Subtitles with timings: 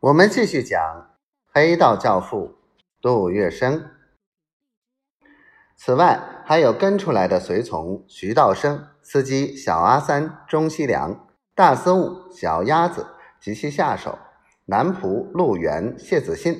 [0.00, 1.10] 我们继续讲
[1.52, 2.54] 黑道教父
[3.02, 3.82] 杜月笙。
[5.76, 13.08] 此外，还有跟出来的随从徐道生、司机小阿三、钟西良、大司务小鸭子
[13.42, 14.18] 及其下手
[14.64, 16.58] 男仆陆源、谢子信、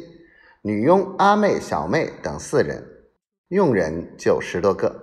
[0.60, 2.86] 女佣阿妹、小妹等四人，
[3.48, 4.94] 佣人就十多个。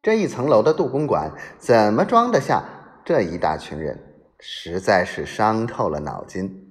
[0.00, 2.64] 这一层楼的杜公馆怎么装得下
[3.04, 4.02] 这一大群人？
[4.38, 6.61] 实在是伤透了脑筋。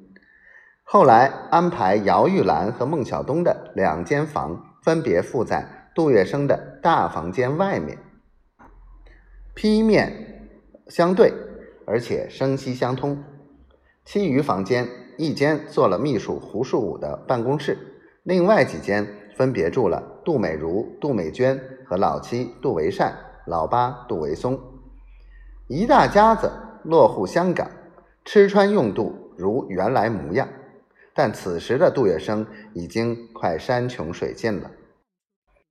[0.94, 7.98] 后来安排姚玉兰和孟小冬的两间房分别附在杜月笙的大房间外面，
[9.56, 10.50] 劈面
[10.90, 11.32] 相对，
[11.88, 13.24] 而且声息相通。
[14.04, 14.86] 其余房间
[15.18, 17.78] 一间做了秘书胡树武的办公室，
[18.24, 23.16] 另外几间分别住了杜美如、杜美娟和老七杜维善、
[23.48, 24.60] 老八杜维松，
[25.70, 26.52] 一大家子
[26.84, 27.72] 落户香港，
[28.26, 30.50] 吃穿用度如原来模样。
[31.14, 34.72] 但此时的杜月笙已经快山穷水尽了。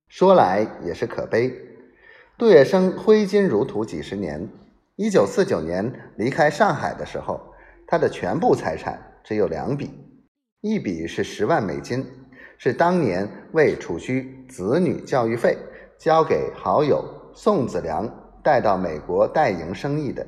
[0.07, 1.51] 说来也是可悲，
[2.37, 4.47] 杜月笙挥金如土几十年，
[4.95, 7.39] 一九四九年离开上海的时候，
[7.87, 9.89] 他的全部财产只有两笔，
[10.61, 12.05] 一笔是十万美金，
[12.57, 15.57] 是当年为储蓄子女教育费
[15.97, 17.03] 交给好友
[17.33, 18.07] 宋子良
[18.43, 20.23] 带到美国代营生意的；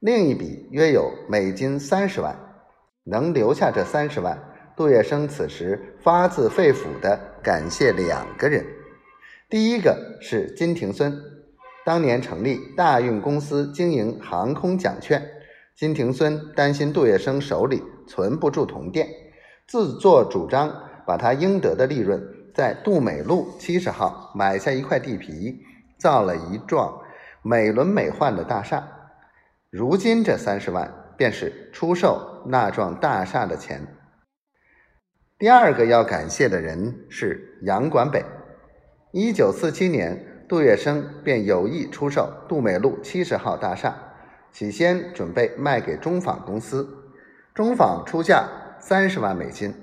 [0.00, 2.47] 另一笔约有美金三十万。
[3.10, 4.38] 能留下这三十万，
[4.76, 8.64] 杜月笙此时发自肺腑地感谢两个人。
[9.48, 11.18] 第一个是金廷孙，
[11.86, 15.22] 当年成立大运公司经营航空奖券，
[15.74, 19.08] 金廷孙担心杜月笙手里存不住铜店，
[19.66, 20.70] 自作主张
[21.06, 22.22] 把他应得的利润
[22.54, 25.60] 在杜美路七十号买下一块地皮，
[25.98, 27.00] 造了一幢
[27.42, 28.86] 美轮美奂的大厦。
[29.70, 31.07] 如今这三十万。
[31.18, 33.86] 便是出售那幢大厦的钱。
[35.38, 38.24] 第二个要感谢的人是杨管北。
[39.12, 43.94] 一九四七年，杜月笙便有意出售杜美路七十号大厦，
[44.52, 46.88] 起先准备卖给中纺公司，
[47.54, 48.48] 中纺出价
[48.78, 49.74] 三十万美金。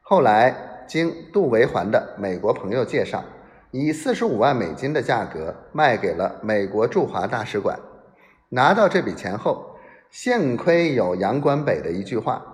[0.00, 3.24] 后来经杜维环的美国朋友介绍，
[3.70, 7.78] 以四十五万美金的价格卖给了美国驻华大使馆。
[8.50, 9.71] 拿到这笔钱后，
[10.12, 12.44] 幸亏有杨关北的一句话，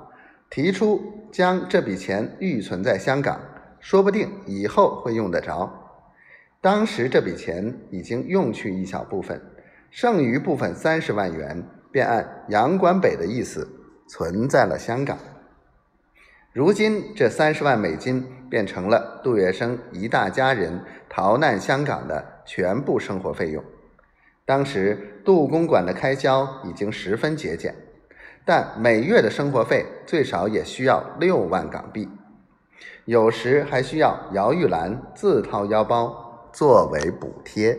[0.48, 1.02] 提出
[1.32, 3.40] 将这笔钱预存在香港，
[3.80, 5.68] 说不定以后会用得着。
[6.60, 9.42] 当时这笔钱已经用去一小部分，
[9.90, 11.60] 剩余部分三十万元
[11.90, 13.68] 便按杨关北的意思
[14.06, 15.18] 存在了香港。
[16.52, 23.64] 如今这三十万美金变成了杜月笙一大家人逃难香港的全部生活费用。
[24.48, 27.74] 当时杜公馆的开销已经十分节俭，
[28.46, 32.08] 但每月的生活费最少也需要六万港币，
[33.04, 37.78] 有时还需要姚玉兰自掏腰包作为补贴。